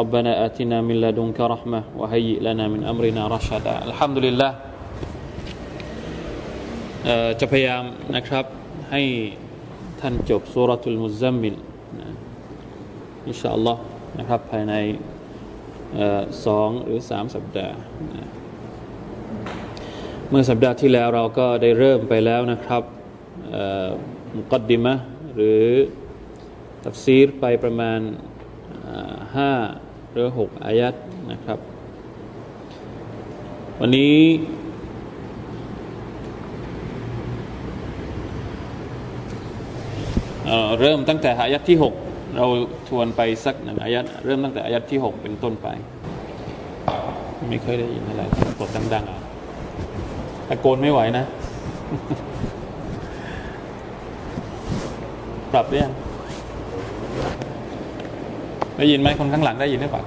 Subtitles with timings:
[0.00, 4.50] ربنا آتنا من لدنك رحمة وهيئ لنا من أمرنا رشدا الحمد لله
[7.04, 7.84] เอ่อจะพยายาม
[8.16, 8.44] นะครับ
[8.90, 9.02] ให้
[10.00, 11.56] ท่านจบสุรทุลมุซัมมิล
[12.00, 12.08] นะ
[13.26, 13.82] อินชาอัลลอฮ์
[14.18, 14.74] นะครับภายใน
[15.94, 17.76] เอ่อสองหรือสามสัปดาห์
[18.16, 18.28] นะ
[20.28, 22.82] เมื่อสัปดาห์ที่แล้วเราก็ได้เริ่มไปแล้วนะครับ
[23.50, 23.88] เอ่อ
[24.36, 25.02] มุกดดิมะห์
[25.34, 25.62] หรือ
[26.84, 28.29] ตัฟซีรไปประมาณอ่า
[29.35, 29.51] ห้า
[30.11, 30.93] หรือหกอายัด
[31.31, 31.59] นะครับ
[33.79, 34.15] วันนี้
[40.45, 41.93] เอ่อเริ่มตั้งแต่อายัดที่หก
[42.35, 42.45] เรา
[42.89, 45.67] ทวนไปสักหนึ่งอายัดเริ่มตั้งแต่อายัดที่หกเป็นต้นไป
[47.49, 48.23] ไม่เคยได้ยินอะไร
[48.59, 49.19] กดดังๆอะ
[50.47, 51.25] ตะโกนไม่ไหวนะ
[55.51, 55.93] ปรับได้ยัง
[58.80, 60.04] ได้ยินไหมคนข้างหลังได้ยินหรือเปล่า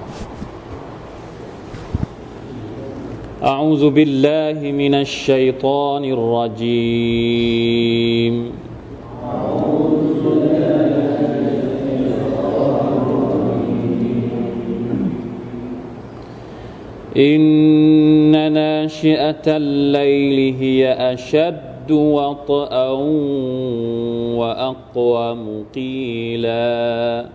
[3.52, 7.40] أعوذ بالله من الشيطان الرجيم
[17.16, 22.90] إن ناشئة الليل هي أشد وطئا
[24.40, 27.26] وأقوم قيلا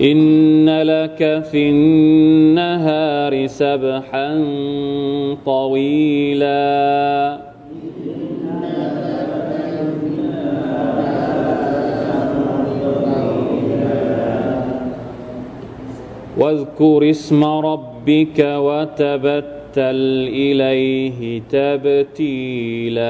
[0.00, 4.44] إن لك في النهار سبحا
[5.46, 7.38] طويلا.
[16.38, 23.08] واذكر اسم ربك وتبتل إليه تبتيلا.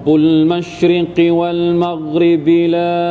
[0.00, 3.04] رب المشرق والمغرب لا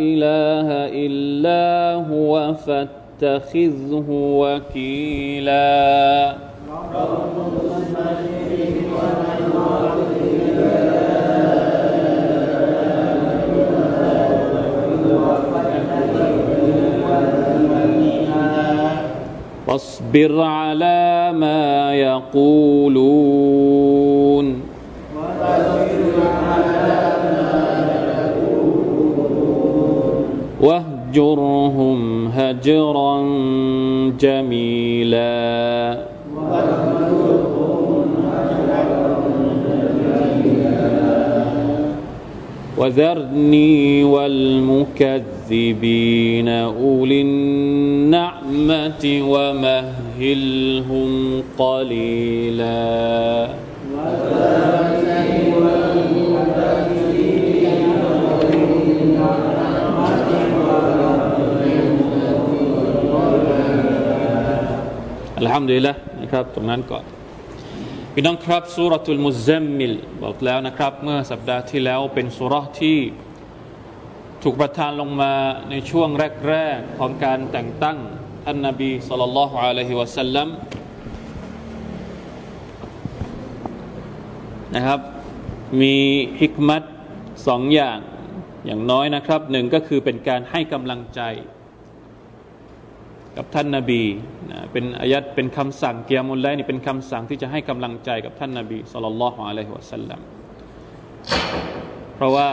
[0.00, 0.68] إله
[1.04, 5.68] إلا هو فاتخذه وكيلا.
[19.68, 23.47] واصبر على ما يقولون.
[31.08, 33.22] واهجرهم هجرا
[34.20, 35.98] جميلا.
[42.78, 45.18] وذرني والمكذبين
[46.48, 51.10] أولي النعمة ومهلهم
[51.58, 53.48] قليلا.
[65.58, 67.04] มดีแล้วนะครับ ตรงนั้นก่อน
[68.14, 72.98] พี่น้องครับสุรัตุลมุซัมมิลบอกแล้วนะครับ เมื่อสัปดาห์ที่แล้วเป็นสุรที่
[74.42, 75.32] ถูกประทานลงมา
[75.70, 76.08] ในช่วง
[76.48, 77.98] แรกๆของการแต่งตั้ง
[78.46, 80.48] อัานนาบีสุลต่านละฮ์อะลัยฮิวะสัลลัม
[84.74, 85.00] นะครับ
[85.80, 85.96] มี
[86.40, 86.82] ฮิกมัต
[87.46, 87.98] สองอย่าง
[88.66, 91.20] อย่างน้อยนะครับหนึ่งก็คือเป็นการให้กำลังใจ
[93.36, 94.02] กับท่านนาบี
[94.50, 100.20] นะเป็นอายัดเป็นคำสั่งเกียรมุลไลนี่เป็นคำสั่งที่จะให้กำลังใจกับท่านนาบีสุลต่านละฮ์อะลัยฮิวะสัลลัม
[102.14, 102.50] เพราะว่า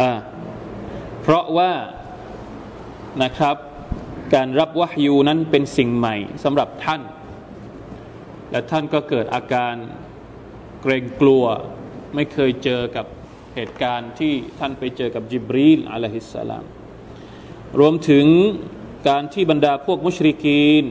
[0.00, 0.12] อ่า
[1.22, 1.72] เพราะว่า
[3.22, 3.56] นะครับ
[4.34, 7.02] การรับวะฮยูนั้นเป็นสิ่งใหม่สำหรับท่าน
[8.50, 9.74] และท่านก็เกิดอาการ
[10.82, 11.44] เกรงกลัว
[12.14, 13.06] ไม่เคยเจอกับ
[13.54, 16.64] เหตุการณ์ที่ท่านไปเจอกับจิบรีลอะลัยฮิสสลาม
[17.78, 18.26] รวมถึง
[19.08, 20.84] การที่บรรดาพวกมุชริกีน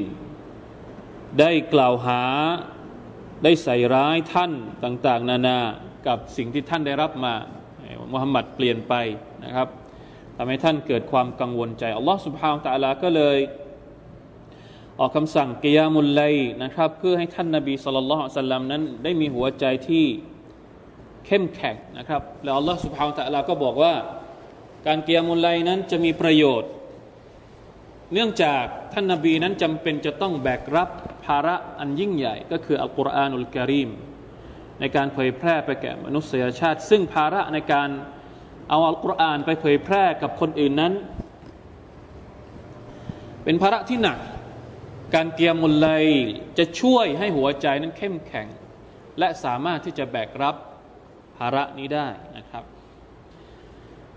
[1.40, 2.24] ได้กล่าวหา
[3.44, 4.52] ได้ใส่ร้ายท่าน
[4.84, 5.60] ต่าง ๆ นานา
[6.08, 7.34] กับสิ่งที่ท่านได้รับมา
[8.12, 8.94] มุฮัมมัดเปลี่ยนไป
[9.44, 9.68] นะครับ
[10.38, 13.38] ทำให้ท่านเกิดความกังวลใจ อัลลอฮฺสุบฮาวตะลาก็เลย
[15.00, 16.24] ออกคำสั่งกิยามุลไล
[16.64, 20.06] นะครับ เพื่อให้ท่านนาบีสุลต่านสัลลัมนั้น ได้มีหัวใจที่
[21.26, 23.94] เข้มแข็งนะครับแล้วอัลลอฮฺสุบฮาวตะลาก็บอกว่า
[24.88, 26.70] การเกิยามุลไลนั้นจะมีประโยชน์
[28.14, 28.64] เนื่องจาก
[28.94, 30.90] ท่านนาบีนั้นจำเป็นจะต้องแบกรับ
[31.26, 33.90] ภาระอันยิ่งใหญ่ ก็คืออัลกุรอานุลกิริม
[34.80, 37.90] ในการเผยแพร่ไปแก่มนุษยชาติ ซึ่งภาระในการ
[38.70, 40.94] เอาอัลกุรอานไปเผยแพร่กับคนอื่นนั้น
[43.44, 44.18] เป็นภาระที่หนัก
[45.16, 45.88] การเกียมุลไล
[46.58, 48.48] จะช่วยให้หัวใจนั้นเข้มแข็ง
[49.20, 52.08] และสามารถที่จะแบกรับาระนี้ได้
[52.38, 52.64] นะครับ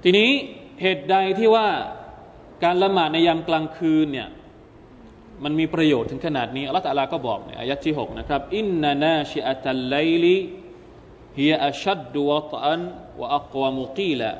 [0.02, 0.30] ทีนี้
[0.82, 1.68] เหตุใดที่ว่า
[2.64, 4.28] การละหมาดในยามกลางคืนเนี่ย
[5.44, 10.36] มันมีประโยชน์ถึงขนาดนี้อัลลอฮฺตะลาก็บอกในอายะที่ 6 นะครับอินนานาชิอัตัลไลลี
[11.38, 12.80] ฮียอัชัดดวะตัน
[13.20, 14.30] วะอักวามุกีละ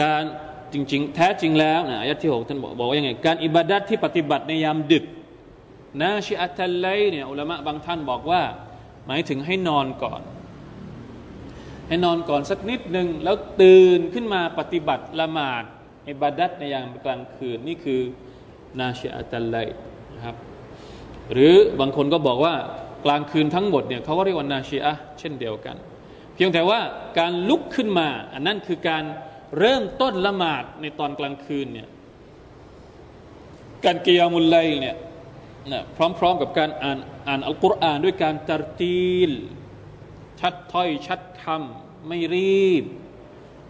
[0.00, 0.24] การ
[0.72, 5.04] จริงๆ แท้จริงแล้วนะอายะที่ 6 ท่านบอกบอกว่ายังไง การอิบาดัตที่ปฏิบัติในยามดึก
[6.02, 8.42] นาชิอัตัลไลเนี่ยอุลามะบางท่านบอกว่า
[9.06, 10.20] หมายถึงให้นอนก่อน
[11.88, 15.64] ให้นอนก่อนสักนิดหนึ่งแล้วตื่นขึ้นมาปฏิบัติละหมาด
[16.08, 18.00] อิบาดัตในยามกลางคืนนี่คือ
[18.78, 19.56] นาชิอัตัลไล
[20.14, 20.36] นะครับ
[21.32, 22.54] หรือบางคนก็บอกว่า
[23.04, 25.76] กลางคืนทั้งหมดเนี่ยเขาก็เรียกว่านาชีอะเช่นเดียวกัน
[26.34, 26.80] เพียงแต่ว่า
[27.18, 29.04] การลุกขึ้นมา อันนั้นคือการ
[29.58, 31.88] เริ่มต้นละหมาดในตอนกลางคืนเนี่ย
[33.84, 34.96] การเกียมุลไลเนี่ย
[35.72, 36.98] นะพร้อมๆกับการอ่าน
[37.28, 39.30] อ่านอัลกุรอานด้วยการตรตีล
[40.40, 42.84] ชัดถ้อยชัดคำไม่รีบ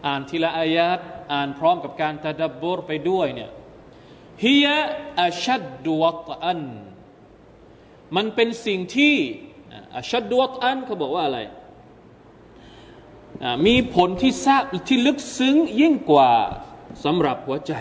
[0.07, 1.01] อ่านทีละอายัด
[1.33, 3.51] อ่านพร้อมกับการตะดับบรไปด้วยเนี่ย
[4.45, 4.67] ฮีย
[5.21, 6.63] อัชัดดวตอัน
[8.17, 9.15] มันเป็นสิ่งที่
[9.97, 11.41] อัชัดดวตอันเขาบอกว่าอะไร
[13.67, 16.31] มีผลที่ทราบที่ลึกซึ้งยิ่งกว่า
[17.05, 17.73] สำหรับหัวใจ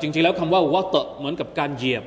[0.00, 2.04] จริงๆแล้วคำว่าวะตะเหมือนกับการเหยียบ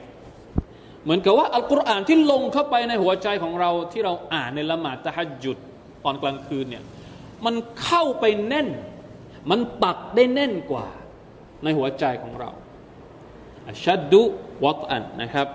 [1.03, 5.57] เหมือนกับว่าอัลกุรอานที่ลงเข้าไปในหัวใจของเราที่เราอ่านในละหมาดตะฮัดจุด
[6.03, 6.83] ตอนกลางคืนเนี่ย
[7.45, 8.67] มันเข้าไปแน่น
[9.51, 10.87] มันปักได้แน่นกว่า
[11.63, 12.49] ในหัวใจของเรา
[13.69, 15.47] أشد وطأ นะครับ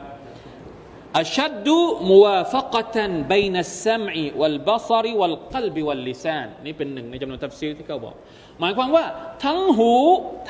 [1.18, 8.14] أشد موافقة بين السمع والبصر والقلب واللسان นี่เป็นหนึ่งในจำนวนตัฟซีรที่เขาบอก
[8.60, 9.04] หมายความว่า
[9.44, 9.94] ทั้งหู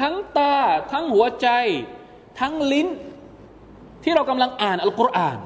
[0.01, 0.57] ทั้งตา
[0.93, 1.49] ทั้งหัวใจ
[2.41, 2.89] ทั้งลิ้น
[4.03, 5.39] ที่เรากำลังอ่านอัลกุรอาน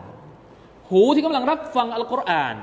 [0.91, 2.56] หูที่กำลังรับฟังอัลกุรอาน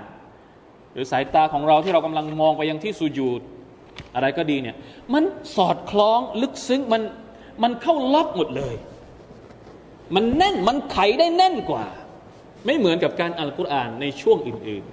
[0.94, 3.42] หรือสายตาของเราที่เรากำลังมองไปยังที่สุญูด
[4.16, 4.76] อะไรก็ดีเนี่ย
[5.14, 5.24] มัน
[5.56, 7.02] สอดคล้องลึกซึ้งมัน
[7.64, 8.76] มันเข้าล็อกหมดเลย
[10.16, 11.86] มันแน่นมันไขได้แน่นกว่า
[12.66, 14.84] ไม่เหมือนกับการอ่านกุรอานในช่วงอื่น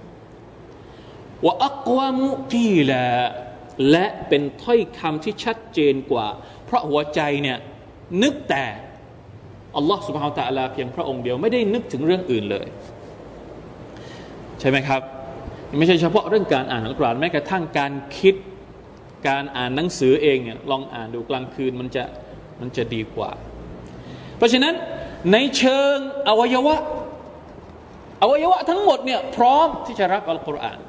[0.67, 3.05] ๆว่าอักวามุกีละ
[3.91, 6.27] และเป็นถ้อยคำที่ชัดเจนกว่า
[6.65, 7.57] เพราะหัวใจเนี่ย
[8.23, 8.65] นึกแต่
[9.77, 12.67] อัลลอฮ์สุบฮาวตะลาเพียงพระองค์เดียวไม่ได้นึกถึงเรื่องอื่นเลย
[14.59, 15.01] ใช่ไหมครับ
[15.77, 18.35] ไม่ใช่เฉพาะเรื่องการอ่านอัลกุรอานแม้กระทั่งการคิด
[19.27, 22.03] การอ่านหนังสือเองเนี่ยลองอ่านดูกลางคืนมันจะ
[22.59, 23.31] มันจะดีกว่า
[24.37, 24.73] เพราะฉะนั้น
[25.31, 25.97] ในเชิง
[26.27, 26.75] อวัยวะ
[28.21, 30.79] อวัยวะทั้งหมดเนี่ยพร้อมที่จะรับอัลกุรอาน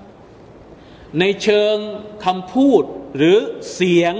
[1.21, 1.77] ในเชิง
[2.25, 2.83] คำพูด
[3.17, 3.39] หรือ
[3.75, 4.15] เสียง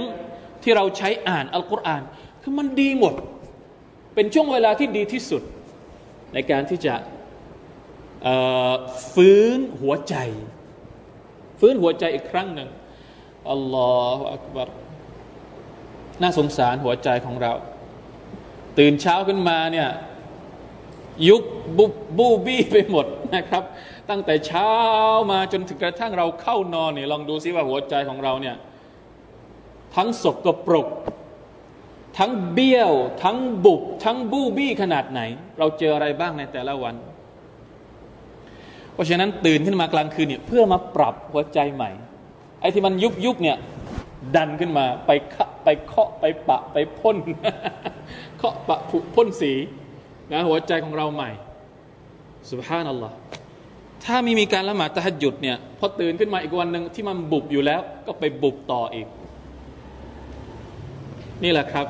[0.63, 2.03] ที่เราใช้อ่านอัลกุรอาน
[2.41, 3.13] คือมันดีหมด
[4.15, 5.41] เป็นช่วงเวลาที่ดีที่สุด
[6.33, 6.95] ในการที่จะ
[9.13, 10.15] ฟื้นหัวใจ
[11.59, 12.69] ฟื้นหัวใจอีกครั้งหนึ่ง
[13.49, 14.69] อัลลอฮฺอักบาร
[16.21, 17.53] น่าสงสารหัวใจของเรา
[18.79, 19.89] ตื่นเช้าขึ้นมาเนี่ย
[21.27, 21.43] ยุบ
[21.77, 21.85] บุ
[22.17, 23.05] บูบี้ไปหมด
[23.35, 23.63] นะครับ
[24.09, 24.71] ตั้งแต่เช้า
[25.31, 28.55] มาจนถึงกระทั่งเราเข้านอนเนี่ยลองดูซิว่าหัวใจของเราเนี่ย
[29.95, 30.87] ทั้งสกปรก
[32.17, 32.91] ทั้งเบี้ยว
[33.23, 35.21] ทั้งบุบทั้งบูบี้ขนาดไหน
[35.59, 36.95] เราเจออะไรบ้างในแต่ละวัน
[38.93, 41.91] เพราะฉะนั้นตื่นขึ้นมากลางคืนเนี่ยเพื่อมาปรับหัวใจใหม่
[42.61, 43.57] ไอ้ที่มันยุบยุบเนี่ย
[44.35, 45.11] ดันขึ้นมาไป
[45.63, 47.17] ไปเคาะไปปะไปพ่น
[48.37, 49.53] เคาะปะผุพ่นสี
[50.31, 51.29] นะหัวใจของเราใหม่
[52.51, 53.15] สุบฮานัลลอฮ์
[54.05, 59.07] ถ้ามีมีการละหมาดตะฮัดหยุดเนี่ยพอตื่นขึ้นมาอีกวันหนึ่งที่มันบุบอยู่แล้ว ก็ไปบุบต่ออีก
[61.43, 61.87] นี่แหละครับ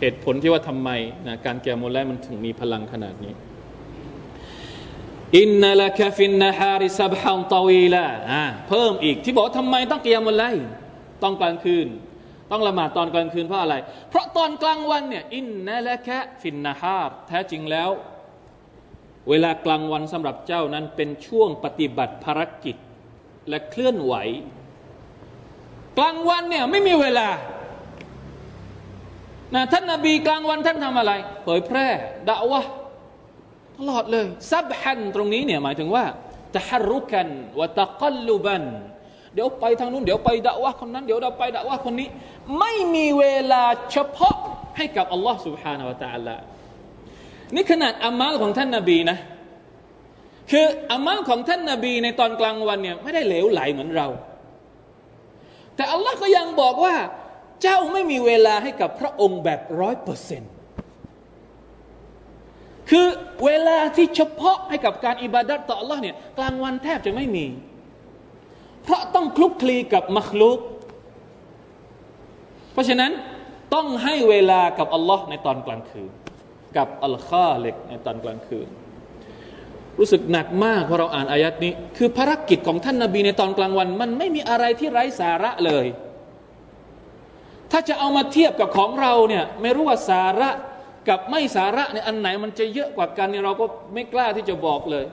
[0.00, 0.90] เหตุผลที่ว่าทำไม
[1.26, 3.32] นะการแก้มลไลมันถึงมีพลังขนาดนี้
[5.38, 8.06] อินนัลกฟินนฮาริซับฮันตวีละ
[8.68, 10.44] เพิ่มอีกที่บอกทำไมต้องเกียมุลไล
[11.22, 11.86] ต้องกลางคืน
[12.50, 13.74] ต้องละหมาดตอนกลางคืนเพราะอะไร
[14.10, 17.90] เพราะตอนกลางวันเนี่ยอินนะและแค่ฟินนฮาบแท้จริงแล้ว
[19.28, 22.76] เวลากลางวันสำหรับเจ้านั้นเป็นช่วงปฏิบัติภารกิจ
[23.48, 24.14] และเคลื่อนไหว
[25.98, 27.28] กลางวันเนี่ยไม่มีเวลา
[29.55, 31.11] นะท่านนาบีกลางวันท่านทำอะไร
[31.43, 31.87] เผยแพร่
[32.29, 32.61] ด่าวะ
[33.77, 36.03] ตลอดเลยซับฮันตรงนี้เนี่ยหมายถึงว่า
[36.55, 37.27] ตะฮารุกัน
[37.59, 38.63] วะตะกัลลุบัน
[39.33, 42.07] เดี๋ยวไปทางนู้นเดี๋ยวไปด่าวะคนนั้นเดี๋ยวเราไปด่าวะคนนี้
[42.59, 44.35] ไม่มีเวลาเฉพาะ
[44.77, 46.35] ให้กับอัลลอฮ์ سبحانه และ تعالى
[47.55, 49.17] นี่ขนาดอามัลของท่านนาบีนะ
[50.51, 54.07] คืออามัลของท่านนาบีในตอนกลางวันเนี่ยไม่ได้เหลวไหลเหมือนเรา
[55.75, 56.95] แต่อัลลอฮ์ก็ยังบอกว่า
[57.62, 60.52] เจ้าไม่มีเวลาให้กับพระองค์แบบร้อยเปอร์เซนต์
[62.90, 63.06] คือ
[63.44, 67.46] เวลาที่เฉพาะให้กับการอิบาดัตต่อ Allah เนี่ยกลางวันแทบจะไม่มี
[68.82, 70.58] เพราะต้องคลุกคลีกับมัคลุก
[72.72, 73.12] เพราะฉะนั้น
[73.74, 76.10] ต้องให้เวลากับอัลลอฮ์ในตอนกลางคืน
[76.76, 78.68] กับอัลคาเล็กในตอนกลางคืน
[79.98, 85.86] รู้สึกหนักมากพอเราอ่านอายัดนี้ คือภารกิจของท่านนาบีในตอนกลางวัน มันไม่มีอะไรที่ไร้สาระเลย
[87.70, 90.50] ถ้าจะเอามาเทียบกับของเราเนี่ยไม่รู้ว่าสาระ
[91.08, 95.06] กับไม่สาระในอันไหนมันจะเยอะกว่ากันเนี่ยเราก็ไม่กล้าที่จะบอกเลย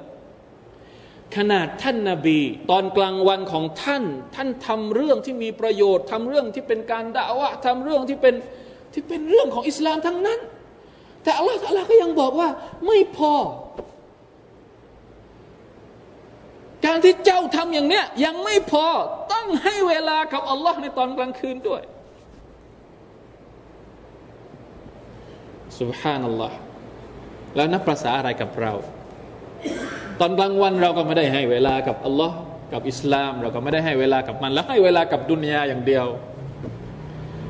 [1.36, 2.39] ขนาดท่านนาบี
[2.72, 4.03] ตอนกลางวันของท่าน
[4.36, 8.36] ท่านทำเรื่องที่มีประโยชน์ทำเรื่องที่เป็นการด่าวะทำเรื่องที่เป็น
[8.93, 10.39] ที่เป็นเรื่องของอิสลามทั้งนั้น
[11.24, 12.50] แต่อัลลอฮฺอัลลอฮก็ยังบอกว่า
[12.88, 13.33] ไม่พอ
[16.86, 18.88] การที่เจ้าทำอย่างเนี้ยยังไม่พอ
[19.33, 21.81] ต้องให้เวลากับอัลลอฮ์ในตอนกลางคืนด้วย
[25.80, 26.57] สุบฮานัลลอฮ์
[27.57, 28.73] แล้วนับภาษาอะไรกับเรา
[30.21, 32.37] ตอนกลางวันเราก็ไม่ได้ให้เวลากับอัลลอฮ์
[32.73, 36.07] กับอิสลาม เราก็ไม่ได้ให้เวลากับมัน แล้วให้เวลากับดุนยาอย่างเดียว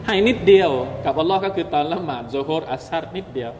[0.07, 0.71] ให้นิดเดียว
[1.05, 3.53] กับอัลลอฮ์ก็คือตอนละหมาดโซโครอัสซัดนิดเดียว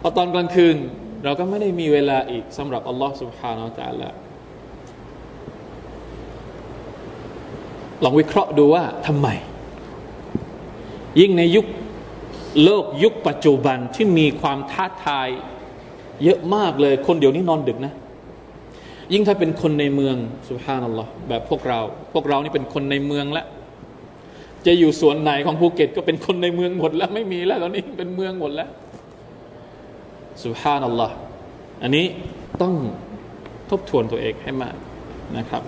[0.00, 0.76] พอตอนกลางคืน
[1.24, 4.10] เราก็ไม่ได้มีเวลาอีกสำหรับอัลลอฮ์ سبحانه และ تعالى
[8.04, 9.28] ลองวิเคราะห์ดูว่าทำไม
[11.20, 11.66] ยิ่งในยุค
[12.63, 15.27] โลกยุคปัจจุบันที่มีความท้าทาย
[16.23, 17.93] เยอะมากเลยคนเดี๋ยวนี้นอนดึกนะ
[19.13, 20.15] ยิ่งถ้าเป็นคนในเมือง
[20.49, 21.79] สุภานัลลอฮ์แบบพวกเรา
[22.13, 23.45] พวกเรานี่เป็นคนในเมืองแล้ว
[24.65, 28.69] จะอยู่ส่วนไหนของภูเก็ตก็เป็นคนในเมืองหมดแล้ว ไม่มีแล้วตอนนี้เป็นเมืองหมดแล้ว
[30.43, 31.15] สุภานัลลอฮ์
[31.83, 32.05] อันนี้
[32.61, 32.73] ต้อง
[33.69, 34.75] ทบทวนตัวเองให้มาก
[35.37, 35.63] นะครับ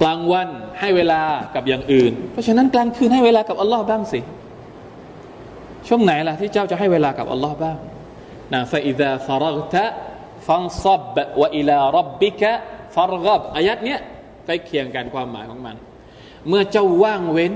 [0.00, 0.48] กลางวัน
[0.80, 1.22] ให้เวลา
[1.54, 4.20] กับอย่างอื่น เพราะฉะนั้นกลางคืนให้เวลากับอัลลอฮ์บ้างสิ
[5.88, 7.78] ช่วงไหนล่ะที่เจ้าจะให้เวลากับอัลลอฮ์บ้าง
[8.52, 9.84] นะฟาอิดะฟารกตะ
[10.48, 12.50] ฟังซับวะอิลารับบิกะ
[12.96, 14.00] ฟารกับอายัดเนี้ย
[14.46, 15.76] ใกล้เคียงกันความหมายของมัน
[16.48, 17.52] เมื่อเจ้าว่างเว้น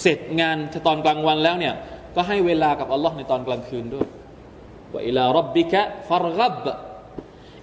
[0.00, 0.56] เสร็จงาน
[0.86, 1.74] ตอนกลางวันแล้วเนี่ย
[2.14, 4.06] ก็ให้เวลากับอัลลอฮ์ในตอนกลางคืนด้วย
[4.94, 6.64] วะอิลารับบิกะฟารกับ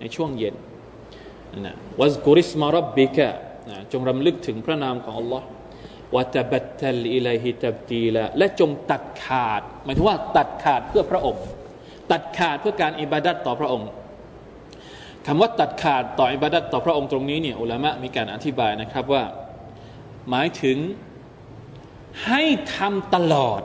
[0.00, 0.54] ในช่วงเย็น
[1.64, 3.28] นะواذكر اسم ربك
[3.68, 5.42] นะจงรำลึกถึงพระนามของ Allah
[6.14, 11.42] วะตบัตตัลอิลัยฮิตับตีละและจงตัดขาดหมายถึงว่าตัดขาดเพื่อพระองค์
[12.12, 13.88] ตัดขาดเพื่อการอิบาดัตต่อพระองค์
[15.26, 19.24] คำว่าตัดขาดต่ออิบาดัตต่อพระองค์ตรงนี้เนี่ยอุลามะมีการอธิบายนะครับว่า
[20.30, 20.78] หมายถึง
[22.26, 22.42] ให้
[22.76, 23.60] ทำตลอด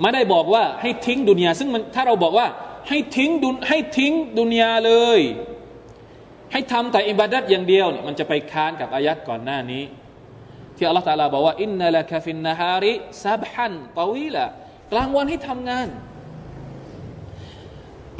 [0.00, 2.46] ไม่ได้บอกว่าให้ทิ้งดุนยาซึ่งมันถ้าเราบอกว่า
[2.88, 5.20] ให้ทิ้งดุนให้ทิ้งดุนยาเลย
[6.51, 9.83] ให้ทำแต่อิบาดัตอย่างเดียวเนี่ยมันจะไปค้านกับอายัดก่อนหน้านี้
[10.77, 12.93] ที่อัลลอฮฺตาลาบอกว่าอินนัลกะฟินนาฮาริ
[13.25, 14.45] ซับฮันตวีละ
[14.91, 15.87] กลางวันให้ทำงาน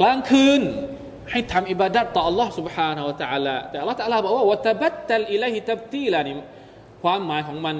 [0.00, 0.62] กลางคืน
[1.30, 6.34] ให้ทำอิบาดัตต่อ Allah سبحانه และ تعالى แต่ Allah تعالى บอกว่าวัตบัตตัลอิลัยฮิตับตีละนี่
[7.02, 7.76] ความหมายของมัน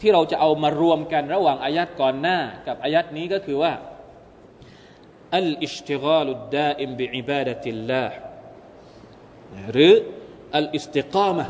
[0.00, 3.72] ที่เราจะเอามารวมกันระหว่างอายัดก่อนหน้า กับอายัดนี้ก็คือว่า
[5.36, 8.14] อัลอิสติกาลุดดาอิมบิอิบาดะติลลาห์
[9.71, 9.91] หรือ
[10.55, 11.45] الاستقامة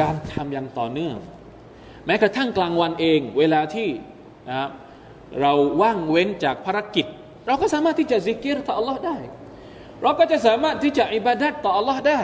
[0.00, 1.16] การทำอย่างต่อเนื่อง
[2.06, 3.88] แม้กระทั่งกลางวันเอง เวลาที่
[4.50, 4.68] นะ
[5.40, 7.06] เราว่างเว้นจากภารกิจ
[7.46, 9.16] เราก็สามารถที่จะซิกเกตต่อ Allah ได้
[10.02, 12.20] เราก็จะสามารถที่จะอิบาดัตต่อ Allah ได้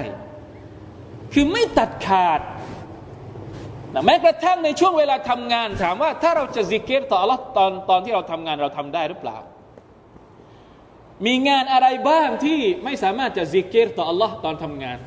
[1.32, 2.40] คือไม่ตัดขาด
[3.94, 9.36] นะแม้กระทั่งในช่วงเวลาทำงาน ถามว่าถ้าเราจะซิกเกตต่อ Allah ตอนตอนที่เราทำงานเราทำได้หรือเปล่า
[11.26, 14.98] มีงานอะไรบ้างที่ไม่สามารถจะซิกเกตต่อ Allah ตอนทำงาน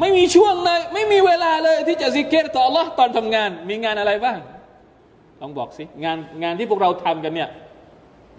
[0.00, 4.38] ไม่มีช่วงเลยไม่มีเวลาเลยที่จะซิกเกตต่อ Allah ตอนทำงาน มีงานอะไรบ้าง
[5.40, 7.50] ลองบอกสิงานงานที่พวกเราทำกันเนี่ย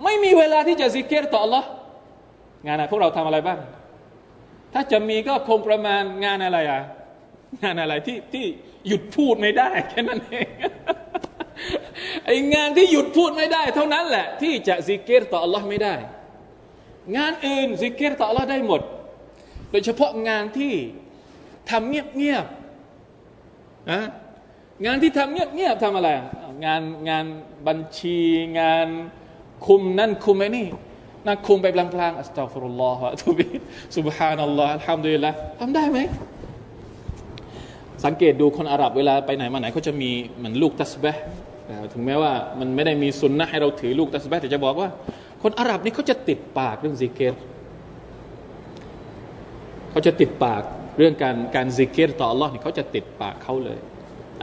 [0.04, 1.64] ไม่มีเวลาที่จะซิกเกตต่อ Allah
[2.68, 3.60] งานอะไรพวกเราทำอะไรบ้าง
[4.74, 6.82] ถ้าจะมีก็คงประมาณงานอะไรอะ
[7.64, 8.46] งานอะไรที่ที่
[8.88, 10.48] หยุดพูดไม่ได้แค่นั้นเอง
[12.26, 15.96] ไองานที่หยุดพูดไม่ได้ เท่านั้นแหละ ที่จะซิกเกตต่อ Allah ไม่ได้
[17.16, 18.82] งานอื่นซิกเกตต่อ Allah ได้หมด
[19.72, 20.74] โดยเฉพาะงานที่
[21.70, 24.02] ทำเงียบๆนะ
[24.86, 26.10] งานที่ทำเงียบๆทำอะไร
[26.66, 27.26] งานงาน
[27.68, 28.18] บัญชี
[28.60, 28.88] งาน
[29.66, 30.68] คุมนั่นคุมไอ้นี่
[31.28, 36.00] นั่นคุมไปพลางๆأستغفر الله وأتوب سبحان الله الحمد لله ทำได้ไหม
[38.06, 41.12] สังเกตดูคนอาหรับเวลาไปไหนมาไหนเขาจะมีเหมือนลูกตัสบีฮฺ
[41.94, 44.90] ถึงแม้ว่ามันไม่ได้มีซุนนะฮฺให้เราถือลูกตัสบีฮฺแต่จะบอกว่า
[45.42, 47.36] คนอาหรับนี่เขาจะติดปากเรื่องซิเกร
[49.92, 50.64] เขาจะติดปาก
[50.98, 53.80] เรื่องการการซิกเกตต่อ Allah นี่เขาจะติดปากเขาเลย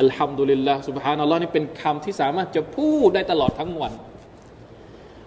[0.01, 3.93] อัลฮัมดุลิลละสุบฮานัลลอฮ์นี่เป็นคำที่สามารถจะพูดได้ตลอดทั้งวัน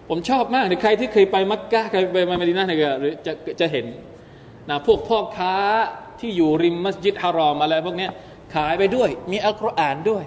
[0.08, 3.86] ผมชอบมากใครที่เคยไปมักกะเคยไปมาดินาเนี่ยหรือจะจะเห็น
[4.68, 5.54] นะพวกพ่อค้า
[6.20, 8.08] ที่อยู่ริมมัสยิดฮารอมอะไรพวกนี้
[8.54, 10.24] ขายไปด้วย มีอัลกุรอานด้วย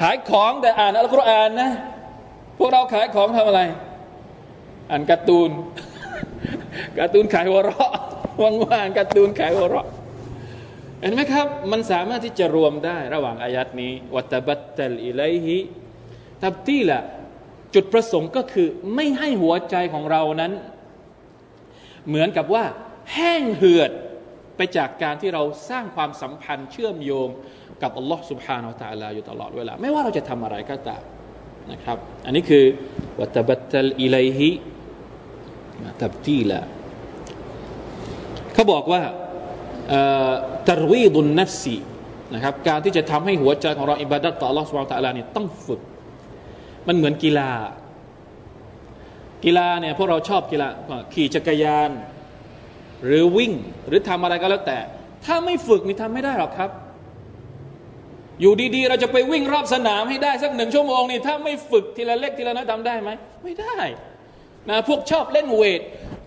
[0.00, 1.70] ขายของแต่อ่านอัลกุรอานนะ
[2.58, 3.62] พวกเราขายของทำอะไร
[4.90, 5.50] อ่านการ์ตูน
[6.98, 7.92] การ์ตูนขายวเราะ
[8.42, 9.86] ว่างๆการ์ตูนขายวเราะ
[11.00, 15.56] เห็นไหมครับ มันสามารถที่จะรวมได้ระหว่างอายัดนี้วัตบัตตลอิไลฮิ
[16.42, 17.00] ตับตีละ
[17.74, 20.52] จุดประสงค์ก็คือไม่ให้หัวใจของเรานั้น
[22.08, 22.64] เหมือนกับว่า
[23.14, 23.90] แห้งเหือด
[24.56, 27.28] ไปจากการที่เราสร้างความสัมพันธ์เชื่อมโยง
[27.81, 31.03] กับอัลลอฮ์ سبحانه และ تعالى อยู่ตลอดเวลา ไม่ว่าเราจะทำอะไรก็ตาม
[31.71, 32.63] นะครับ อันนี้คือ
[33.19, 34.49] วัตบัตตัลอิไลฮิ
[36.01, 36.59] ตับตีละ
[38.53, 39.01] เขาบอกว่า
[40.69, 41.77] ตรวีดุนนัฟซี
[42.33, 45.81] นะครับการที่จะทำให้หัวใจของเราอิบาดัตต่อ Allah سبحانه และ تعالى นี่ต้องฝึก
[46.87, 47.51] มันเหมือนกีฬา
[49.45, 50.67] กีฬาเนี่ยพวกเราชอบกีฬา
[51.13, 51.91] ขี่จักรยาน
[53.05, 53.53] หรือวิ่ง
[53.87, 54.79] หรือทำอะไรก็แล้วแต่
[55.25, 56.69] ถ้าไม่ฝึกนี่ทำไม่ได้หรอกครับ
[58.40, 63.10] อยู่ดีๆ เราจะไปวิ่งรอบสนามให้ได้สักหนึ่งชั่วโมงนี่ถ้าไม่ฝึกทีละเล็กทีละน้อยทำได้ไหม
[63.44, 63.78] ไม่ได้
[64.70, 65.80] นะพวกชอบเล่นเวท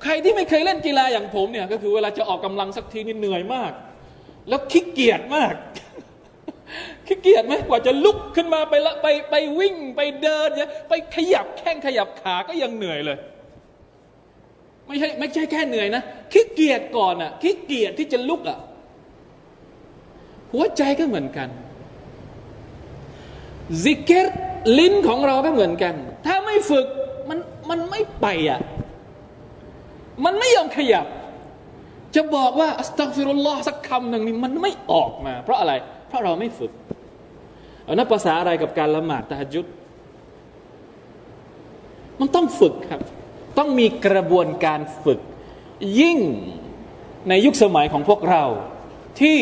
[0.03, 3.71] ใครที่ไม่เคยเล่นกีฬาอย่างผมเนี่ยก็คือเวลาจะออกกำลังสักทีนี่เหนื่อยมาก
[4.49, 5.53] แล้วขี้เกียจมาก
[7.07, 13.17] ขี้เกียจไหมกว่าจะลุกขึ้นมาไปละไปไปวิ่งไปเดินเนี่ยไปขยับแข้งขยับขาก็ยังเหนื่อยเลย
[14.87, 16.01] ไม่ใช่ไม่ใช่แค่เหนื่อยนะ
[16.33, 18.59] ขี้เกียจก่อนอะขี้เกียจที่จะลุกอะ
[20.53, 21.49] หัวใจก็เหมือนกัน
[23.83, 24.27] ซิกเกต
[24.79, 25.93] ลิ้นของเราก็เหมือนกัน
[26.25, 26.85] ถ้าไม่ฝึก
[27.29, 28.59] มันมันไม่ไปอะ
[30.25, 31.05] มันไม่ยอมขยับ
[32.15, 35.73] จะบอกว่าอัสตัฟิรุลลอฮ์สักคำหนึ่งนี่มันไม่ออกมา เพราะอะไร
[36.07, 36.71] เพราะเราไม่ฝึก
[37.83, 39.65] เอานับภาษาอะไรกับการละหมาดตะฮัจุด
[42.19, 43.01] มันต้องฝึกครับ
[43.57, 45.19] ต้องมีกระบวนการฝึก
[45.99, 46.19] ยิ่ง
[47.29, 48.43] ในยุคสมัยของพวกเรา
[49.21, 49.39] ที่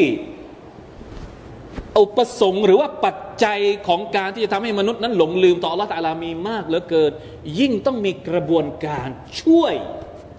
[1.99, 7.11] อุปสงค์หรือว่าปัจจัยของการที่จะทำให้มนุษย์นั้นหลงลืมต่อละตาลามีมากเหลือเกิน
[7.59, 9.07] ยิ่งต้องมีกระบวนการ
[9.41, 9.73] ช่วย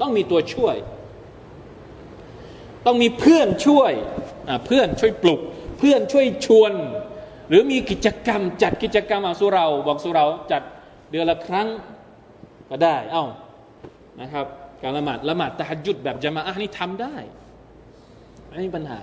[0.01, 0.77] ต้องมีตัวช่วย
[2.87, 3.93] ต้องมีเพื่อนช่วย
[4.67, 5.41] เพื่อนช่วยปลุก
[5.79, 6.73] เพื่อนช่วยชวน
[7.49, 10.63] หรือมีกิจกรรม จัดกิจกรรมอะสุเรา บอกสุเราจัด
[11.11, 11.69] เดือนละครั้ง
[12.71, 13.25] ก็ได้ เอ้า
[14.21, 14.47] นะครับ
[14.83, 17.15] การละหมาดละหมาดตะฮัจุดแบบจะมาอะนี่ทำได้
[18.49, 19.01] ไม่มีปัญหา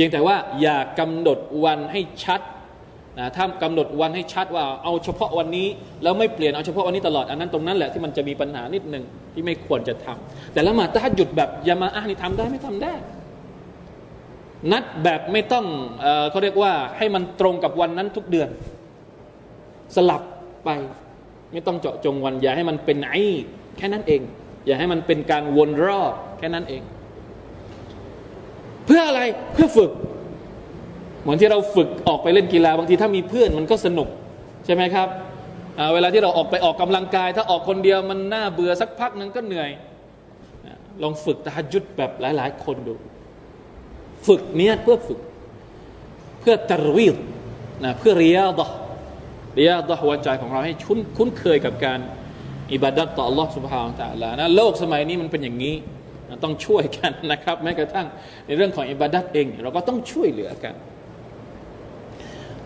[0.00, 2.40] พียงแต่ว่าอย่ากำหนดวันให้ชัด
[3.18, 5.68] นะถ้ากำหนดวันให้ชัดว่าเอาเฉพาะวันนี้
[6.02, 12.94] แล้วไม่เปลี่ยนเอาเฉพาะวันนี้ตลอดอันนั้นตรงนั้นแหละที่มันจะมีปัญหานิดหนึ่งที่ไม่ควรจะทำแต่ละหมาดถ้าหยุดแบบยามาอะนี่ทำได้ไม่ทำได้
[14.72, 15.66] นัดแบบไม่ต้อง
[16.02, 18.48] เอเขาเรียกว่าให้มันตรงกับวันนั้นทุกเดือน
[19.96, 20.22] สลับ
[20.64, 20.70] ไป
[21.52, 23.14] ไม่ต้องเจาะจงวันอย่าให้มันเป็นไอ
[23.76, 24.20] แค่นั้นเอง
[24.66, 26.82] อย่าให้มันเป็นการวนรอบแค่นั้นเอง
[28.87, 29.21] เพื่ออะไร
[29.53, 29.91] เพื่อฝึก
[31.21, 34.07] เหมือนที่เราฝึกออกไปเล่นกีฬาบางทีถ้ามีเพื่อนมันก็สนุก
[34.65, 35.07] ใช่ไหมครับ
[35.93, 39.69] เวลาที่เราออกไปออกกำลังกาย ถ้าออกคนเดียวมันน่าเบื่อสักพักนึงก็เหนื่อย
[41.01, 42.93] ลองฝึกตะจุดแบบหลาย ๆ คนดู
[44.27, 45.19] ฝึกเนี้ยเพื่อฝึก
[46.39, 47.15] เพื่อตรวีด
[47.83, 48.69] นะเพื่อเรียดะ
[49.55, 51.99] เรียดะหัวใจของเราให้ชุนคุ้นเคยกับการ
[52.73, 55.75] อิบาดัตต่อ Allah سبحانه และ تعالى นะโลกสมัยนี้มันเป็นอย่างนี้
[56.43, 58.07] ต้องช่วยกันนะครับ แม้กระทั่ง
[58.45, 60.75] ในเรื่องของอิบาดัตเอง เราก็ต้องช่วยเหลือกัน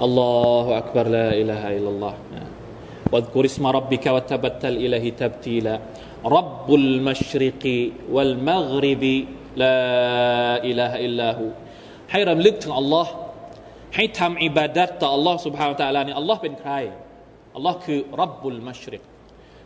[0.06, 2.16] الله أكبر لا إله إلا الله
[3.12, 5.76] واذكر اسم ربك وتبتل إليه تبتيلا
[6.38, 7.64] رب المشرق
[8.16, 9.04] والمغرب
[9.64, 9.82] لا
[10.70, 11.50] إله إلا هو
[12.12, 13.12] ให้รำลึกถึงอัลลอฮ์
[13.96, 16.72] ให้ทำอิบาดัตต่ออัลลอฮ์ سبحانه และ تعالى นี่อัลลอฮ์เป็นใคร
[17.56, 19.04] อัลลอฮ์คือรับบุลมัชริก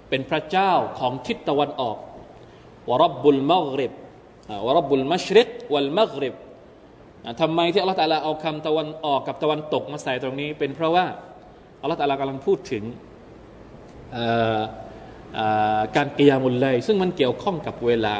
[0.09, 1.97] เป็นพระเจ้าของทิศตะวันออก
[2.90, 3.92] วรับบุลมักริบ
[4.66, 6.34] วรับบุลมัชริกวัลมักริบ
[7.40, 11.06] ทำไมที่อัลลอฮฺตาลาเอาคำตะวันออกกับตะวันตกมาใส่ตรงนี้ เป็นเพราะว่า
[11.82, 12.84] อัลลอฮฺตาลากำลังพูดถึง
[15.96, 18.16] การกิยามุลไลซึ่งมันเกี่ยวข้องกับเวลา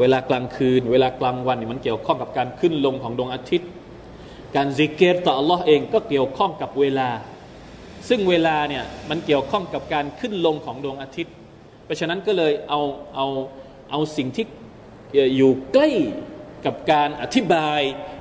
[0.00, 3.68] เวลากลางคืน เวลากลางวันนี่มันเกี่ยวข้องกับการขึ้นลงของดวงอาทิตย์
[4.56, 7.08] การซิกเกตต่ออัลลอฮ์เองก็เกี่ยวข้องกับเวลา
[8.08, 11.34] ซึ่งเวลาเนี่ยมันเกี่ยวข้องกับการขึ้นลงของดวงอาทิตย์
[11.88, 12.80] เพราะฉะนั้นก็เลยเอา
[13.14, 13.26] เอา
[13.90, 14.46] เอาสิ่งที่
[15.36, 15.88] อยู่ใกล้
[16.66, 17.80] กับการอธิบาย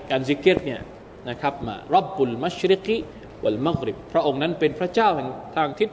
[0.10, 0.82] การซิกเกตเนี่ย
[1.30, 2.98] นะครับมารับบุลมัชริกิ
[3.44, 5.90] วัลมักริบพระองค์นั้นเป็นพระเจ้าแห่งทางทิศ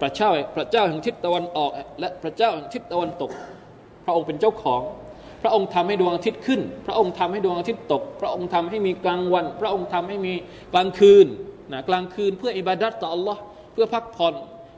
[0.00, 1.70] พระเจ้าพระเจ้าแห่งทิศตะวันออก
[2.00, 3.30] และพระเจ้าแห่งทิศตะวันตก
[4.04, 4.82] พระองค์เป็นเจ้าของ
[5.42, 10.34] พระองค์ทำให้ดวงอาทิตย์ขึ้น พระองค์ทำให้ดวงอาทิตย์ตก พระองค์ทำให้มีกลางวัน พระองค์ทำให้มี
[10.72, 11.26] กลางคืน
[11.72, 13.38] นะกลางคืนเพื่ออิบาดัตต่อ Allah
[13.72, 14.34] เพื่อพักผ่อน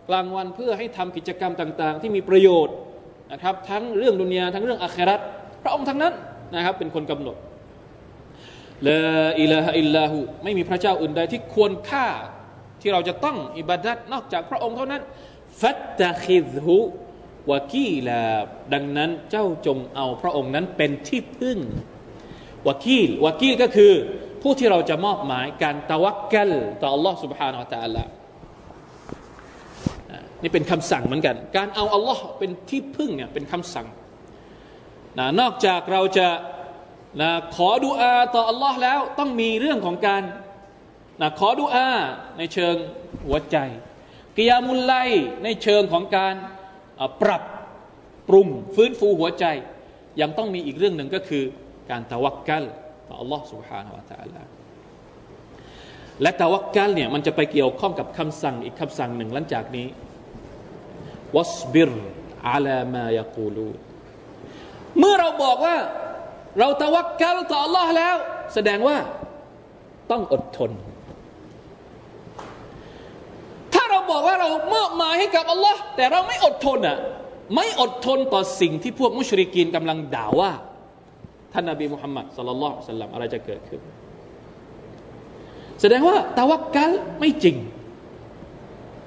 [0.10, 2.76] กลางวันเพื่อให้ทำกิจกรรมต่าง ๆ ที่มีประโยชน์
[3.32, 5.20] นะครับทั้งเรื่องดุนยาทั้งเรื่องอาคราต
[5.64, 6.14] พระองค์ทั้งนั้น
[6.56, 7.38] นะครับเป็นคนกำหนด
[8.88, 9.00] ละ
[9.42, 12.08] อิลาฮะอิลลาหูไม่มีพระเจ้าอื่นใดที่ควรค่า
[12.82, 15.02] ที่เราจะต้องอิบาดัตนอกจากพระองค์เท่านั้น
[15.62, 16.78] ฟัตตะคิดหู
[17.52, 18.22] วากีลา
[18.74, 21.58] ดังนั้นเจ้าจงเอาพระองค์นั้นเป็นที่พึ่ง
[22.68, 23.94] วากีลวากีลก็คือ
[24.42, 26.52] ผู้ที่เราจะมอบหมายการตะวักกัล
[26.82, 28.04] ต่อ Allah سبحانه และ تعالى
[30.42, 33.88] นี่เป็นคำสั่งเหมือนกัน การเอาอัลลอฮ์เป็นที่พึ่งเนี่ยเป็นคำสั่ง
[35.20, 36.28] นะนอกจากเราจะ
[37.22, 40.24] นะขอดุอาต่ออัลลอฮ์แล้วต้องมีเรื่องของการ
[41.22, 41.90] นะขอดุอา
[42.38, 42.76] ในเชิง
[43.28, 43.58] หัวใจ
[44.38, 44.94] กิยามุลไล
[45.44, 46.36] ในเชิงของการ
[47.22, 47.44] ปรับ
[48.28, 49.46] ปรุงฟื้นฟูหัวใจ
[50.22, 51.44] ยังต้องมีอีกเรื่องหนึ่งก็คือ
[51.90, 52.64] การตะวักกัล
[53.08, 54.42] ต่ออัลลอฮ์ سبحانه และ تعالى
[56.22, 59.88] และตะวักกัลเนี่ยมันจะไปเกี่ยวข้องกับคำสั่งอีกคำสั่งหนึ่งหลังจากนี้
[61.37, 61.91] วัสบิร
[62.49, 63.69] อาลามายกูลู
[64.99, 65.77] เมื่อเราบอกว่า
[66.59, 68.17] เราตะวักกัลต่อ Allah แล้ว
[68.55, 68.97] แสดงว่า
[70.11, 70.71] ต้องอดทน
[73.75, 76.99] ถ้าเราบอกว่าเรามอบหมายให้กับ Allah แต่เราไม่อดทนอะ
[77.57, 80.51] ไม่อดทนต่อสิ่งที่พวกมุชริกีนกำลังด่าว่า
[81.53, 83.81] ท่านนบีมุฮัมมัดสุลลัลสัลลัมอะไรจะเกิดขึ้น
[85.81, 86.91] แสดงว่าตะวักกัล
[87.21, 87.57] ไม่จริง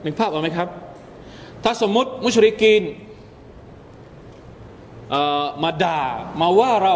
[0.04, 0.68] นึกภาพออกไหมครับ
[1.64, 2.84] ถ้าสมมติมุชริกีน
[5.64, 6.02] มาด่า
[6.42, 6.96] มาว่าเรา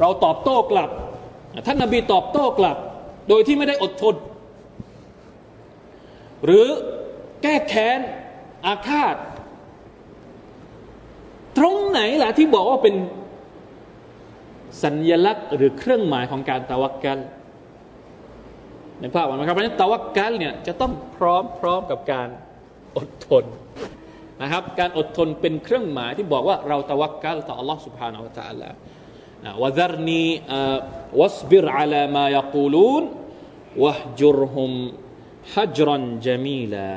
[0.00, 0.90] เราตอบโต้กลับ
[1.66, 2.76] ท่านนาบีตอบโต้กลับ
[3.28, 4.14] โดยที่ไม่ได้อดทน
[6.44, 6.66] หรือ
[7.42, 7.98] แก้แค้น
[8.66, 9.16] อาฆาต
[11.58, 12.94] ตรงไหนล่ะที่บอกว่าเป็น
[14.82, 17.18] สัญญลักษณ์หรือเครื่องหมายของการตะวักกัน
[19.00, 22.28] ในภาพมันครับเพราะฉะนั้นตะวักกันเนี่ยจะต้องพร้อมพร้อมกับการ
[22.97, 23.45] อดทน
[24.41, 28.69] นะครับการอดทนเป็นเครื่องหมายที่บอกว่าเราตะวักกัลต่อ Allah سبحانه และ تعالى
[29.63, 30.23] วะดรนี
[31.21, 33.03] วัสบิรอาลามายกูลูน
[33.83, 34.71] วะจุรฮุม
[35.53, 36.89] ฮัจรันจามีลา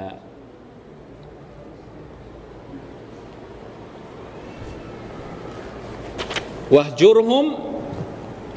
[6.77, 7.47] วะจุรฮุม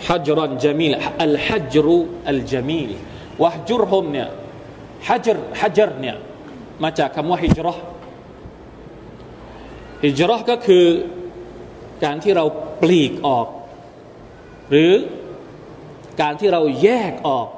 [0.08, 2.92] ฮัจรันจามีลอัลฮัจรุอัลจามีล
[3.44, 4.28] วะจุรฮุมเนี่ย
[5.08, 6.18] ฮัจรฮัจรเนี่ย
[6.83, 7.85] มาจากคำว่าฮิจรัห์
[10.05, 10.85] ฮิจรัก็คือ
[12.05, 12.45] การที่เรา
[12.83, 13.47] ปลีกออก
[14.71, 14.93] หรือ
[16.23, 17.49] การที่เราแยกออก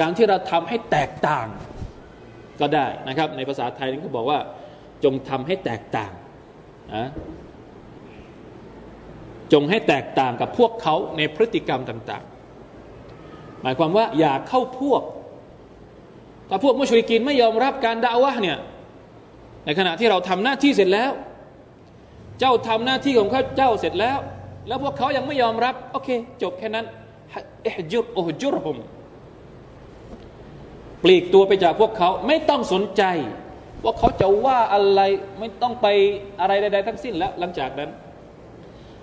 [0.00, 1.46] การที่เราทำให้แตกต่าง
[2.60, 4.38] ก็ได้นะครับ ในภาษาไทยนี่เขาบอกว่า
[5.04, 6.12] จงทำให้แตกต่าง
[6.94, 7.08] นะ
[9.52, 12.24] จงให้แตกต่างกับพวกเขาในพฤติกรรมต่าง
[12.92, 15.02] ๆ หมายความว่าอย่าเข้าพวก
[16.48, 18.58] ถ้าพวกมุชริกินไม่ยอมรับการด่าวะเนี่ย
[19.64, 21.10] ในขณะที่เราทำหน้าที่เสร็จแล้ว
[22.40, 24.18] เจ้าทำหน้าที่ของเขาเจ้าเสร็จแล้ว
[24.68, 26.08] แล้วพวกเขายังไม่ยอมรับโอเค
[26.42, 26.86] จบแค่นั้น
[27.62, 28.76] เอฮจุรโอจุรฮม
[31.02, 33.02] ปลีกตัวไปจากพวกเขาไม่ต้องสนใจ
[33.84, 35.00] ว่าเขาจะว่าอะไร
[35.38, 35.86] ไม่ต้องไป
[36.40, 37.90] อะไรใดๆทั้งสิ้นแล้ว หลังจากนั้น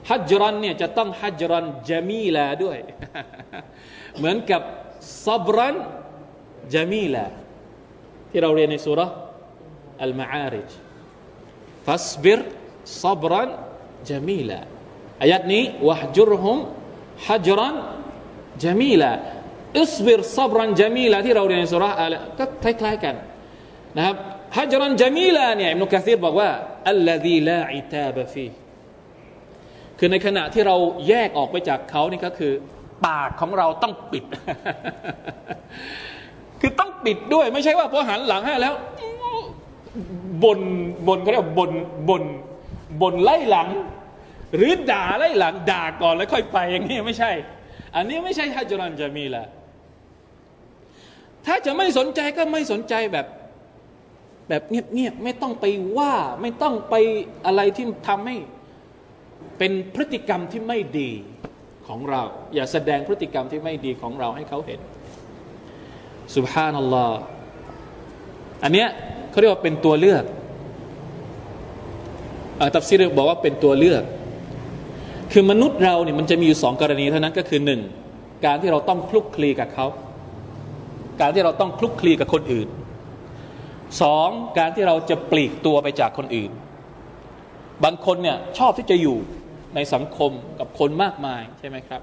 [0.09, 2.77] ฮัจรันเนี่ยจะต้องฮัจรันจามีลาด้วย
[4.17, 4.61] เหมือนกับ
[5.25, 5.75] ซับรัน
[6.73, 7.25] จามีลา
[8.29, 8.99] ที่เราเรียนในสุร
[10.03, 10.69] อัลมาอาริจ
[11.85, 12.39] ฟัสบิร
[13.03, 13.49] ซับรัน
[14.09, 14.59] จามีลา
[15.21, 16.57] อายัดนี้วะฮจุรฮุม
[17.27, 17.75] ฮัจรัน
[18.63, 19.11] จามีลา
[19.81, 22.05] อิสบิรซับรันจามีลาที่เราเรียนในสุรอะ
[22.37, 23.15] ก็คล้ายๆกัน
[23.97, 24.15] นะครับ
[24.57, 26.49] ฮัจรันจามีลาเนี่ยอิมนุกะซีรบอกว่า
[26.89, 28.47] อัลลซีลาอิตาบฟี
[29.99, 30.75] คือในขณะที่เรา
[31.07, 32.53] แยกออกไปจากเขานี่ก็คือ
[33.05, 34.25] ปากของเราต้องปิด
[36.65, 38.73] คือต้องปิดด้วย ไม่ใช่ว่าพอหันหลังให้แล้ว
[40.43, 40.59] บน
[41.07, 41.71] บนเขาเรียกบน
[42.09, 42.23] บน
[43.01, 43.69] บนไล่หลัง
[44.55, 47.31] หรือด่าไล่หลัง ด่าก่อนแล้วค่อยไปอย่างนี้ไม่ใช่
[47.95, 49.45] อันนี้ไม่ใช่ฮัจรันจะมีละ
[51.45, 53.27] ถ้าจะไม่สนใจก็ไม่สนใจแบบ
[54.49, 55.65] แบบเงียบๆไม่ต้องไป
[55.97, 56.95] ว่าไม่ต้องไป
[57.45, 58.35] อะไรที่ทำให้
[59.57, 61.11] เป็นพฤติกรรมที่ไม่ดี
[61.87, 62.21] ของเรา
[62.55, 64.79] อย่าแสดงพฤติกรรมที่ไม่ดีของเราให้เขาเห็น
[66.35, 67.19] สุบฮานัลลอฮ์
[68.63, 68.87] อันเนี้ย
[69.29, 70.23] เขาเรียกว่าเป็นตัวเลือก
[72.75, 74.03] ตัฟซีรบอกว่าเป็นตัวเลือก
[75.31, 77.81] คือมนุษย์เราเนี่ยมันจะมีอยู่สองกรณีเท่านั้นก็คือหนึ่ง
[78.45, 79.85] การที่เราต้องคลุกคลีกับเขา
[81.21, 82.67] การที่เราต้องคลุกคลีกับคนอื่น
[84.01, 86.51] สองการที่เราจะปลีกตัวไปจากคนอื่น
[87.83, 89.17] บางคนเนี่ยชอบที่จะอยู่
[89.75, 92.01] ในสังคมกับคนมากมายใช่ไหมครับ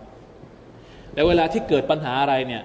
[1.14, 2.62] แล้วเวลาที่เกิดปัญหาอะไรเนี่ย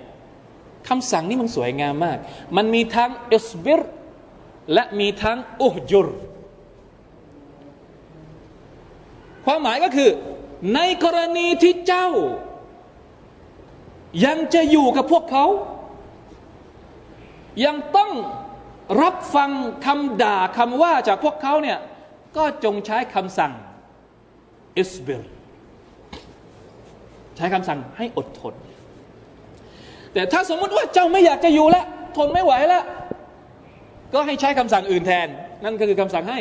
[0.87, 2.17] คำสั่งนี้มันสวยงามมาก
[2.55, 3.81] มันมีทั้งอิสบิร
[4.73, 6.07] และมีทั้งอุฮจุร
[9.45, 10.09] ความหมายก็คือ
[10.75, 12.09] ในกรณีที่เจ้า
[14.25, 15.45] ยังจะอยู่กับพวกเขา
[17.65, 18.11] ยังต้อง
[19.01, 19.51] รับฟัง
[19.85, 21.77] คำด่าคำว่าจากพวกเขาเนี่ย
[22.37, 23.53] ก็จงใช้คำสั่ง
[24.77, 25.23] อิสบิร
[27.35, 28.53] ใช้คำสั่งให้อดทน
[30.15, 31.85] แต่ถ้าสมมติว่าเจ้าไม่อยากจะอยู่แล้ว
[32.17, 32.83] ทนไม่ไหวแล้ว
[34.13, 35.27] ก็ให้ใช้คำสั่งอื่นแทน
[35.63, 36.39] นั่นก็คือคำสั่งให้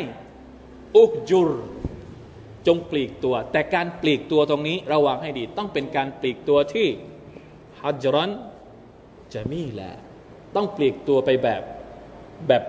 [0.97, 1.49] อุกจุร
[2.67, 6.87] จงปลีกตัว แต่การปลีกตัวตรงนี้ระวังให้ดี ต้องเป็นการปลีกตัวที่
[7.81, 8.31] ฮัจรัน
[9.33, 9.93] จะมีแหละ
[10.55, 11.61] ต้องปลีกตัวไปแบบ
[12.47, 12.63] แบบ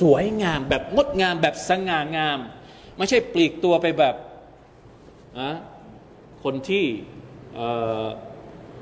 [0.00, 2.38] สวยงาม แบบงดงาม แบบสง่างาม
[2.96, 4.14] ไม่ใช่ปลีกตัวไปแบบ
[5.38, 5.50] อะ
[6.44, 6.84] คนที่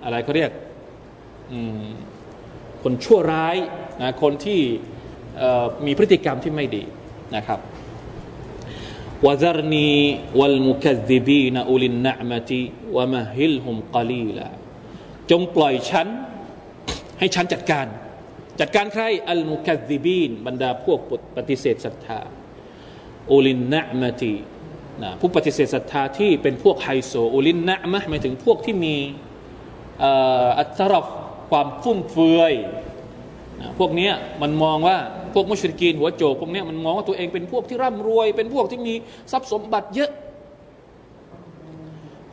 [0.05, 0.53] อะไรเขาเรียก
[2.83, 3.57] คนชั่วร้าย
[4.01, 4.61] นะคนที่
[5.87, 6.85] มีพฤติกรรมที่ไม่ดี
[7.37, 7.61] นะครับ
[9.27, 9.91] วะซรนี
[10.39, 12.63] วัลมุคซิบีนอุลินนะมติ
[12.97, 14.49] วะมะฮิลฮุมกลีละ
[15.31, 16.09] จงปล่อยฉัน
[17.19, 17.87] ให้ฉันจัดการ
[18.61, 20.99] จัดการใครอัลมุคซิบีนบรรดาพวก
[21.37, 22.21] ปฏิเสธศรัทธา
[23.31, 24.35] อุลินนะมติ
[25.03, 28.97] นะผู้ปฏิเสธศรัทธาที่เป็นพวกไฮโซอุลินนะมะหมายถึงพวกที่มี
[30.59, 31.07] อัตรฟ
[31.51, 32.53] ความฟุ่มเฟือย
[33.61, 34.11] นะพวกนี้
[34.43, 34.97] มันมองว่า
[35.35, 38.95] พวกมุชริกีนหัวโจกพวกนี้มันมองว่าตัวเองเป็นพวกที่ร่ำรวย เป็นพวกที่มี
[39.33, 40.11] ทรัพย์สมบัติเยอะ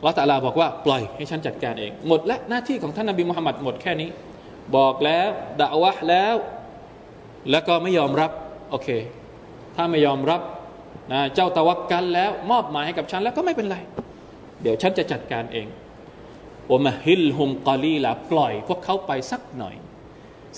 [0.04, 4.08] ละตาลาบอกว่าปล่อยให้ฉันจัดการเอง หมดและหน้าที่ของท่านนบีมุฮัมมัดหมดแค่นี้
[4.76, 5.28] บอกแล้ว
[5.60, 6.34] ด่าวะแล้ว
[7.50, 8.30] แล้วก็ไม่ยอมรับ
[8.70, 8.88] โอเค
[9.76, 10.40] ถ้าไม่ยอมรับ
[11.12, 13.76] นะเจ้าตะวักกันแล้ว มอบหมายให้กับฉันแล้วก็ไม่เป็นไร
[14.62, 15.66] เดี๋ยวฉันจะจัดการเอง
[16.68, 19.74] โอมาฮิลฮุมกอลีละปล่อย พวกเขาไปสักหน่อย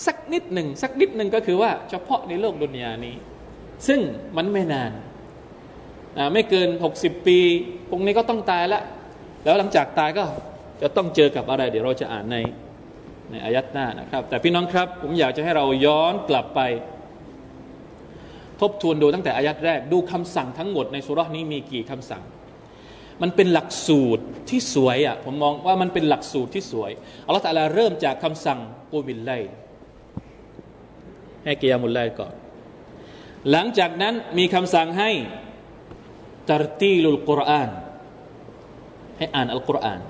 [0.06, 3.14] สักนิดหนึ่งสักนิดหนึ่งก็คือว่าเฉพาะในโลกดุนยานี้
[3.86, 4.00] ซึ่ง
[4.36, 4.92] มันไม่นาน
[6.32, 6.68] ไม่เกิน
[6.98, 7.38] 60 ปี
[7.88, 8.82] พวกนี้ก็ต้องตายแล้ว
[9.44, 10.24] แล้วหลังจากตายก็
[10.82, 12.36] จะต้องเจอกับอะไร เดี๋ยวเราจะอ่านใน
[13.30, 16.60] ในอายัดหน้านะครับ แต่พี่น้องครับ ผมอยากจะให้เราย้อนกลับไป
[18.60, 22.22] ทบทวนดูตั้งแต่อายัดแรก ดูคำสั่งทั้งหมดในสุรานี้มีกี่คำสั่ง
[23.22, 26.90] มันเป็นหลักสูตรที่สวยอะผมมองว่ามันเป็นหลักสูตรที่สวย
[27.26, 28.58] อัลลอฮฺตะลาเริ่มจากคำสั่ง
[28.92, 29.30] กูบิลไล
[31.44, 32.32] ให้เกียรมุลไลก่อน
[33.50, 35.10] หลังจากนั้นมีคำสั่งให้
[36.50, 37.70] ตรตีลุลกุรอาน
[39.18, 40.00] ให้อ่านอัลกุรอาน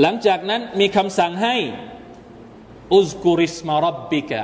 [0.00, 1.56] หลังจากนั้นมีคำสั่งให้
[2.94, 4.42] อุสกุริสมารับบิกะ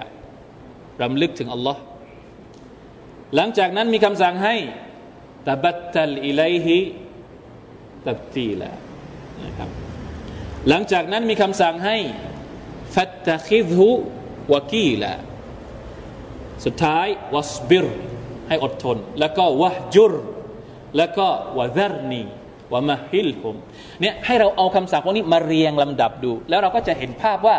[1.02, 1.80] รำลึกถึงอัลลอฮ์
[3.34, 4.56] หลังจากนั้นมีคำสั่งให้
[5.48, 6.78] ตบัตตัลอิเลฮิ
[8.06, 8.70] ตับตีละ
[9.44, 9.68] นะครับ
[10.68, 11.96] หลังจากนั้นมีคำสั่งให้
[12.94, 13.88] ฟัตตะคิดหุ
[14.52, 15.12] วะกีละ
[16.64, 17.86] สุดท้ายวัสบิร
[18.48, 20.12] ให้อดทน แล้วก็วะจุร
[20.96, 21.26] แล้วก็
[21.58, 22.22] วะซรนี
[22.72, 23.54] วะมะฮิลฮุม
[24.00, 27.56] เนี่ยให้เราเอาคำสั่งพวกนี้มาเรียงลำดับดู แล้วเราก็จะเห็นภาพว่า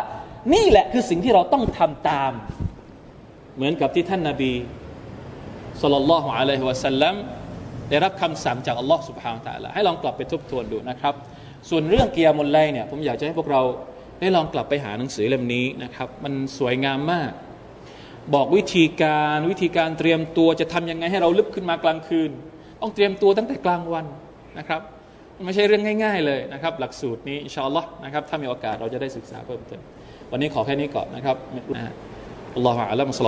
[0.54, 2.32] นี่แหละคือสิ่งที่เราต้องทำตาม
[3.56, 4.52] เหมือนกับที่ท่านนาบี
[5.80, 7.14] สุลต่านละฮ์อะลัยฮิวะสัลลัม
[7.91, 11.13] ได้รับคำสั่งจากอัลลอฮ์ سبحانه และ تعالى ให้ลองกลับไปทบทวนดูนะครับ
[11.69, 13.61] ส่วนเรื่องเกียร์มุลไลเนี่ยผมอยากจะให้พวกเรา
[14.19, 17.31] ได้ลองกลับไปหาหนังสือเล่มนี้นะครับ มันสวยงามมาก
[18.33, 22.31] บอกวิธีการวิธีการเตรียมตัวจะทำยังไงให้เราลุกขึ้นมากลางคืน
[22.81, 24.05] ต้องเตรียมตัวตั้งแต่กลางวัน
[24.59, 24.81] นะครับ
[25.45, 29.81] ไม่ใช่เรื่องง่าย ๆ เลยนะครับ หลักสูตรนี้อินชาอัลลอฮ์นะครับถ้ามีโอกาสเราจะได้ศึกษาเพิ่มเติม
[30.31, 31.37] วันนี้ขอแค่นี้ก่อนนะครับ
[32.55, 33.27] อัลลอฮฺอัลลัมสัล